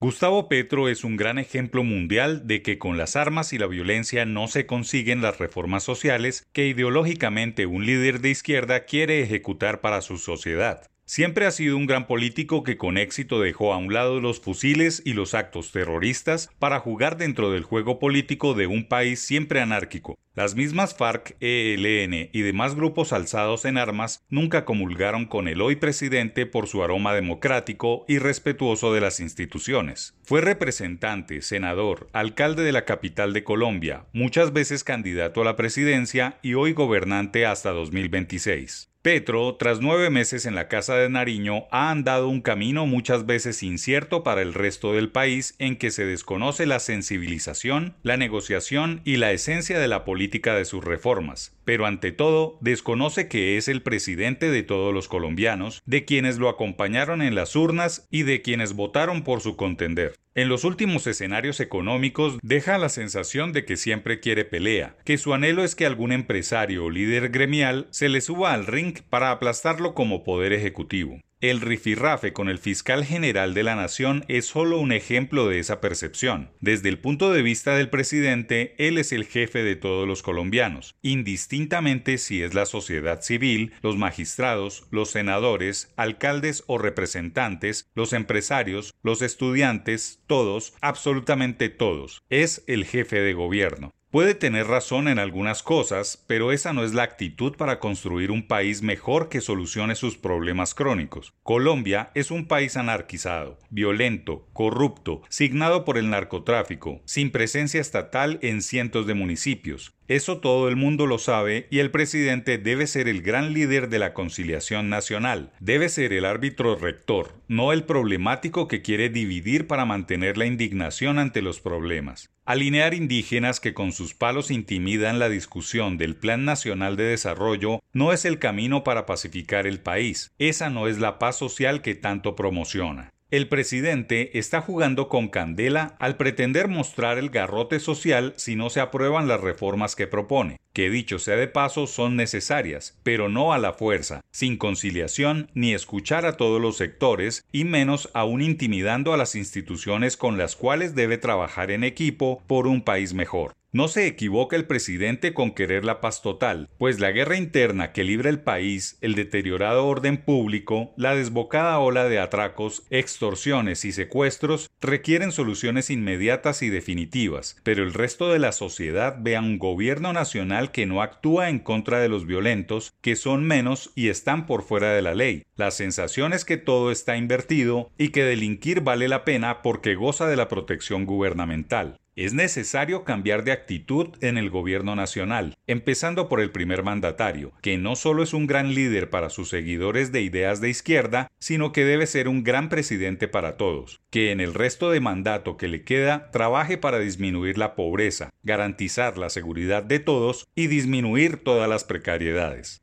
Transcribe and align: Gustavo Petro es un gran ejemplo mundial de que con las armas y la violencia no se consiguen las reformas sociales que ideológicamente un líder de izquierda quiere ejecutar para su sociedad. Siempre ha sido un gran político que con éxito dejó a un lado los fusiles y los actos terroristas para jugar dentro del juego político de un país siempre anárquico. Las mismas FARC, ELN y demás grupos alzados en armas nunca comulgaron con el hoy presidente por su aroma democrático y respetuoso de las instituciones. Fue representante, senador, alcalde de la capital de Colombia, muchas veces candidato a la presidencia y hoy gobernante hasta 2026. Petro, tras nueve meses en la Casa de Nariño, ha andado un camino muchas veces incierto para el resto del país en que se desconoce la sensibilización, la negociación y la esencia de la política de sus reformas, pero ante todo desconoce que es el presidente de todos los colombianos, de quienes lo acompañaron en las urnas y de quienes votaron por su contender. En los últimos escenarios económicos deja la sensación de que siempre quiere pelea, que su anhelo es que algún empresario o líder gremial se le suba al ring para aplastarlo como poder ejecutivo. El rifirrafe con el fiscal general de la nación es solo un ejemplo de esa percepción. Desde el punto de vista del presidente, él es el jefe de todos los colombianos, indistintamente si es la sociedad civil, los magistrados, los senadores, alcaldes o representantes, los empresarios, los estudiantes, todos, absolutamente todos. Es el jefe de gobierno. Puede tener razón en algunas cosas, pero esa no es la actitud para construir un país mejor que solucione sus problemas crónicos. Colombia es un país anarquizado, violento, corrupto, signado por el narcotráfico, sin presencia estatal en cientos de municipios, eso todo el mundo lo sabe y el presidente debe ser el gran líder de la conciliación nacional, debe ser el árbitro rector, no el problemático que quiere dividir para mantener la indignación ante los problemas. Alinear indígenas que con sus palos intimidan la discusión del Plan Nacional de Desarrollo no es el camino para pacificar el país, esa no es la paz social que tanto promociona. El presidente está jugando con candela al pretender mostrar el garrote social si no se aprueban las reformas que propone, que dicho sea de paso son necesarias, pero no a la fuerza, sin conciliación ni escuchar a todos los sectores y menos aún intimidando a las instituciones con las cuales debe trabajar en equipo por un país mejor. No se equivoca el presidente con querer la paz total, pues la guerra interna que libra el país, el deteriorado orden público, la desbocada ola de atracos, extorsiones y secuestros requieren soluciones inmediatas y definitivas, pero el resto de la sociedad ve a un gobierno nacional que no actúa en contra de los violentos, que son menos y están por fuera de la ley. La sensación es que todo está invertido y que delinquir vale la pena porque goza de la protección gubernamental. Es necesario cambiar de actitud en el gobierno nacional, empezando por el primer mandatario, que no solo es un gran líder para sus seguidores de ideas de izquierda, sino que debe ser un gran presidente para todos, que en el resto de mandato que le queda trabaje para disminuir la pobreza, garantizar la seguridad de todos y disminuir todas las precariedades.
Gustavo 0.00 0.48
Petro 0.48 0.88
es 0.88 1.02
un 1.02 1.16
gran 1.16 1.40
ejemplo 1.40 1.82
mundial 1.82 2.46
de 2.46 2.62
que 2.62 2.78
con 2.78 2.96
las 2.96 3.16
armas 3.16 3.52
y 3.52 3.58
la 3.58 3.66
violencia 3.66 4.24
no 4.26 4.46
se 4.46 4.64
consiguen 4.64 5.22
las 5.22 5.40
reformas 5.40 5.82
sociales 5.82 6.46
que 6.52 6.68
ideológicamente 6.68 7.66
un 7.66 7.84
líder 7.84 8.20
de 8.20 8.30
izquierda 8.30 8.84
quiere 8.84 9.22
ejecutar 9.22 9.80
para 9.80 10.00
su 10.00 10.18
sociedad. 10.18 10.88
Siempre 11.08 11.46
ha 11.46 11.50
sido 11.50 11.78
un 11.78 11.86
gran 11.86 12.06
político 12.06 12.62
que 12.62 12.76
con 12.76 12.98
éxito 12.98 13.40
dejó 13.40 13.72
a 13.72 13.78
un 13.78 13.94
lado 13.94 14.20
los 14.20 14.40
fusiles 14.40 15.00
y 15.06 15.14
los 15.14 15.32
actos 15.32 15.72
terroristas 15.72 16.50
para 16.58 16.80
jugar 16.80 17.16
dentro 17.16 17.50
del 17.50 17.62
juego 17.62 17.98
político 17.98 18.52
de 18.52 18.66
un 18.66 18.86
país 18.86 19.18
siempre 19.18 19.62
anárquico. 19.62 20.18
Las 20.34 20.54
mismas 20.54 20.94
FARC, 20.94 21.34
ELN 21.40 22.28
y 22.30 22.42
demás 22.42 22.74
grupos 22.74 23.14
alzados 23.14 23.64
en 23.64 23.78
armas 23.78 24.22
nunca 24.28 24.66
comulgaron 24.66 25.24
con 25.24 25.48
el 25.48 25.62
hoy 25.62 25.76
presidente 25.76 26.44
por 26.44 26.66
su 26.66 26.82
aroma 26.84 27.14
democrático 27.14 28.04
y 28.06 28.18
respetuoso 28.18 28.92
de 28.92 29.00
las 29.00 29.18
instituciones. 29.18 30.14
Fue 30.22 30.42
representante, 30.42 31.40
senador, 31.40 32.10
alcalde 32.12 32.64
de 32.64 32.72
la 32.72 32.84
capital 32.84 33.32
de 33.32 33.44
Colombia, 33.44 34.04
muchas 34.12 34.52
veces 34.52 34.84
candidato 34.84 35.40
a 35.40 35.46
la 35.46 35.56
presidencia 35.56 36.38
y 36.42 36.52
hoy 36.52 36.74
gobernante 36.74 37.46
hasta 37.46 37.70
2026. 37.70 38.90
Petro, 39.00 39.54
tras 39.54 39.80
nueve 39.80 40.10
meses 40.10 40.44
en 40.44 40.56
la 40.56 40.66
Casa 40.66 40.96
de 40.96 41.08
Nariño, 41.08 41.66
ha 41.70 41.92
andado 41.92 42.28
un 42.28 42.40
camino 42.40 42.84
muchas 42.84 43.26
veces 43.26 43.62
incierto 43.62 44.24
para 44.24 44.42
el 44.42 44.54
resto 44.54 44.92
del 44.92 45.08
país 45.08 45.54
en 45.60 45.76
que 45.76 45.92
se 45.92 46.04
desconoce 46.04 46.66
la 46.66 46.80
sensibilización, 46.80 47.94
la 48.02 48.16
negociación 48.16 49.00
y 49.04 49.18
la 49.18 49.30
esencia 49.30 49.78
de 49.78 49.86
la 49.86 50.04
política 50.04 50.56
de 50.56 50.64
sus 50.64 50.82
reformas, 50.82 51.56
pero 51.68 51.84
ante 51.84 52.12
todo 52.12 52.56
desconoce 52.62 53.28
que 53.28 53.58
es 53.58 53.68
el 53.68 53.82
presidente 53.82 54.50
de 54.50 54.62
todos 54.62 54.94
los 54.94 55.06
colombianos, 55.06 55.82
de 55.84 56.06
quienes 56.06 56.38
lo 56.38 56.48
acompañaron 56.48 57.20
en 57.20 57.34
las 57.34 57.54
urnas 57.56 58.08
y 58.10 58.22
de 58.22 58.40
quienes 58.40 58.72
votaron 58.72 59.22
por 59.22 59.42
su 59.42 59.54
contender. 59.54 60.14
En 60.34 60.48
los 60.48 60.64
últimos 60.64 61.06
escenarios 61.06 61.60
económicos 61.60 62.38
deja 62.42 62.78
la 62.78 62.88
sensación 62.88 63.52
de 63.52 63.66
que 63.66 63.76
siempre 63.76 64.18
quiere 64.18 64.46
pelea, 64.46 64.96
que 65.04 65.18
su 65.18 65.34
anhelo 65.34 65.62
es 65.62 65.74
que 65.74 65.84
algún 65.84 66.12
empresario 66.12 66.86
o 66.86 66.90
líder 66.90 67.28
gremial 67.28 67.86
se 67.90 68.08
le 68.08 68.22
suba 68.22 68.54
al 68.54 68.64
ring 68.64 69.00
para 69.10 69.30
aplastarlo 69.30 69.92
como 69.92 70.24
poder 70.24 70.54
ejecutivo. 70.54 71.20
El 71.40 71.60
rifirrafe 71.60 72.32
con 72.32 72.48
el 72.48 72.58
fiscal 72.58 73.04
general 73.04 73.54
de 73.54 73.62
la 73.62 73.76
nación 73.76 74.24
es 74.26 74.46
solo 74.46 74.80
un 74.80 74.90
ejemplo 74.90 75.46
de 75.46 75.60
esa 75.60 75.80
percepción. 75.80 76.50
Desde 76.60 76.88
el 76.88 76.98
punto 76.98 77.32
de 77.32 77.42
vista 77.42 77.76
del 77.76 77.90
presidente, 77.90 78.74
él 78.76 78.98
es 78.98 79.12
el 79.12 79.24
jefe 79.24 79.62
de 79.62 79.76
todos 79.76 80.08
los 80.08 80.24
colombianos, 80.24 80.96
indistintamente 81.00 82.18
si 82.18 82.42
es 82.42 82.54
la 82.54 82.66
sociedad 82.66 83.22
civil, 83.22 83.72
los 83.82 83.96
magistrados, 83.96 84.88
los 84.90 85.12
senadores, 85.12 85.94
alcaldes 85.96 86.64
o 86.66 86.76
representantes, 86.76 87.88
los 87.94 88.12
empresarios, 88.14 88.96
los 89.04 89.22
estudiantes, 89.22 90.24
todos, 90.26 90.74
absolutamente 90.80 91.68
todos. 91.68 92.24
Es 92.30 92.64
el 92.66 92.84
jefe 92.84 93.20
de 93.20 93.34
gobierno. 93.34 93.94
Puede 94.10 94.34
tener 94.34 94.66
razón 94.66 95.06
en 95.06 95.18
algunas 95.18 95.62
cosas, 95.62 96.24
pero 96.26 96.50
esa 96.50 96.72
no 96.72 96.82
es 96.82 96.94
la 96.94 97.02
actitud 97.02 97.56
para 97.56 97.78
construir 97.78 98.30
un 98.30 98.46
país 98.46 98.80
mejor 98.80 99.28
que 99.28 99.42
solucione 99.42 99.96
sus 99.96 100.16
problemas 100.16 100.74
crónicos. 100.74 101.34
Colombia 101.42 102.10
es 102.14 102.30
un 102.30 102.46
país 102.46 102.78
anarquizado, 102.78 103.58
violento, 103.68 104.48
corrupto, 104.54 105.20
signado 105.28 105.84
por 105.84 105.98
el 105.98 106.08
narcotráfico, 106.08 107.02
sin 107.04 107.30
presencia 107.30 107.82
estatal 107.82 108.38
en 108.40 108.62
cientos 108.62 109.06
de 109.06 109.12
municipios, 109.12 109.98
eso 110.08 110.38
todo 110.38 110.70
el 110.70 110.76
mundo 110.76 111.06
lo 111.06 111.18
sabe 111.18 111.68
y 111.70 111.80
el 111.80 111.90
presidente 111.90 112.56
debe 112.56 112.86
ser 112.86 113.08
el 113.08 113.20
gran 113.20 113.52
líder 113.52 113.90
de 113.90 113.98
la 113.98 114.14
conciliación 114.14 114.88
nacional, 114.88 115.52
debe 115.60 115.90
ser 115.90 116.14
el 116.14 116.24
árbitro 116.24 116.76
rector, 116.76 117.34
no 117.46 117.74
el 117.74 117.84
problemático 117.84 118.68
que 118.68 118.80
quiere 118.80 119.10
dividir 119.10 119.66
para 119.66 119.84
mantener 119.84 120.38
la 120.38 120.46
indignación 120.46 121.18
ante 121.18 121.42
los 121.42 121.60
problemas. 121.60 122.30
Alinear 122.46 122.94
indígenas 122.94 123.60
que 123.60 123.74
con 123.74 123.92
sus 123.98 124.14
palos 124.14 124.52
intimidan 124.52 125.18
la 125.18 125.28
discusión 125.28 125.98
del 125.98 126.14
Plan 126.14 126.44
Nacional 126.44 126.94
de 126.94 127.02
Desarrollo 127.02 127.80
no 127.92 128.12
es 128.12 128.24
el 128.24 128.38
camino 128.38 128.84
para 128.84 129.06
pacificar 129.06 129.66
el 129.66 129.80
país, 129.80 130.30
esa 130.38 130.70
no 130.70 130.86
es 130.86 131.00
la 131.00 131.18
paz 131.18 131.34
social 131.36 131.82
que 131.82 131.96
tanto 131.96 132.36
promociona. 132.36 133.12
El 133.32 133.48
presidente 133.48 134.38
está 134.38 134.60
jugando 134.60 135.08
con 135.08 135.26
candela 135.26 135.96
al 135.98 136.16
pretender 136.16 136.68
mostrar 136.68 137.18
el 137.18 137.28
garrote 137.28 137.80
social 137.80 138.34
si 138.36 138.54
no 138.54 138.70
se 138.70 138.78
aprueban 138.78 139.26
las 139.26 139.40
reformas 139.40 139.96
que 139.96 140.06
propone, 140.06 140.60
que 140.72 140.90
dicho 140.90 141.18
sea 141.18 141.34
de 141.34 141.48
paso 141.48 141.88
son 141.88 142.14
necesarias, 142.14 142.96
pero 143.02 143.28
no 143.28 143.52
a 143.52 143.58
la 143.58 143.72
fuerza, 143.72 144.20
sin 144.30 144.56
conciliación 144.56 145.50
ni 145.54 145.74
escuchar 145.74 146.24
a 146.24 146.36
todos 146.36 146.62
los 146.62 146.76
sectores 146.76 147.44
y 147.50 147.64
menos 147.64 148.10
aún 148.14 148.42
intimidando 148.42 149.12
a 149.12 149.16
las 149.16 149.34
instituciones 149.34 150.16
con 150.16 150.38
las 150.38 150.54
cuales 150.54 150.94
debe 150.94 151.18
trabajar 151.18 151.72
en 151.72 151.82
equipo 151.82 152.44
por 152.46 152.68
un 152.68 152.80
país 152.80 153.12
mejor. 153.12 153.57
No 153.70 153.88
se 153.88 154.06
equivoca 154.06 154.56
el 154.56 154.64
presidente 154.64 155.34
con 155.34 155.50
querer 155.50 155.84
la 155.84 156.00
paz 156.00 156.22
total, 156.22 156.70
pues 156.78 157.00
la 157.00 157.10
guerra 157.10 157.36
interna 157.36 157.92
que 157.92 158.02
libra 158.02 158.30
el 158.30 158.40
país, 158.40 158.96
el 159.02 159.14
deteriorado 159.14 159.86
orden 159.86 160.16
público, 160.16 160.94
la 160.96 161.14
desbocada 161.14 161.78
ola 161.78 162.04
de 162.08 162.18
atracos, 162.18 162.84
extorsiones 162.88 163.84
y 163.84 163.92
secuestros 163.92 164.70
requieren 164.80 165.32
soluciones 165.32 165.90
inmediatas 165.90 166.62
y 166.62 166.70
definitivas, 166.70 167.60
pero 167.62 167.82
el 167.82 167.92
resto 167.92 168.32
de 168.32 168.38
la 168.38 168.52
sociedad 168.52 169.16
ve 169.20 169.36
a 169.36 169.42
un 169.42 169.58
gobierno 169.58 170.14
nacional 170.14 170.70
que 170.70 170.86
no 170.86 171.02
actúa 171.02 171.50
en 171.50 171.58
contra 171.58 172.00
de 172.00 172.08
los 172.08 172.24
violentos, 172.24 172.94
que 173.02 173.16
son 173.16 173.44
menos 173.44 173.92
y 173.94 174.08
están 174.08 174.46
por 174.46 174.62
fuera 174.62 174.94
de 174.94 175.02
la 175.02 175.14
ley. 175.14 175.44
La 175.56 175.72
sensación 175.72 176.32
es 176.32 176.46
que 176.46 176.56
todo 176.56 176.90
está 176.90 177.18
invertido 177.18 177.90
y 177.98 178.08
que 178.08 178.24
delinquir 178.24 178.80
vale 178.80 179.08
la 179.08 179.26
pena 179.26 179.60
porque 179.60 179.94
goza 179.94 180.26
de 180.26 180.36
la 180.36 180.48
protección 180.48 181.04
gubernamental. 181.04 181.98
Es 182.18 182.34
necesario 182.34 183.04
cambiar 183.04 183.44
de 183.44 183.52
actitud 183.52 184.08
en 184.22 184.38
el 184.38 184.50
gobierno 184.50 184.96
nacional, 184.96 185.56
empezando 185.68 186.28
por 186.28 186.40
el 186.40 186.50
primer 186.50 186.82
mandatario, 186.82 187.52
que 187.62 187.78
no 187.78 187.94
solo 187.94 188.24
es 188.24 188.34
un 188.34 188.48
gran 188.48 188.74
líder 188.74 189.08
para 189.08 189.30
sus 189.30 189.50
seguidores 189.50 190.10
de 190.10 190.22
ideas 190.22 190.60
de 190.60 190.68
izquierda, 190.68 191.30
sino 191.38 191.70
que 191.70 191.84
debe 191.84 192.08
ser 192.08 192.26
un 192.26 192.42
gran 192.42 192.70
presidente 192.70 193.28
para 193.28 193.56
todos, 193.56 194.00
que 194.10 194.32
en 194.32 194.40
el 194.40 194.52
resto 194.52 194.90
de 194.90 194.98
mandato 194.98 195.56
que 195.56 195.68
le 195.68 195.84
queda 195.84 196.32
trabaje 196.32 196.76
para 196.76 196.98
disminuir 196.98 197.56
la 197.56 197.76
pobreza, 197.76 198.30
garantizar 198.42 199.16
la 199.16 199.30
seguridad 199.30 199.84
de 199.84 200.00
todos 200.00 200.48
y 200.56 200.66
disminuir 200.66 201.36
todas 201.36 201.68
las 201.68 201.84
precariedades. 201.84 202.82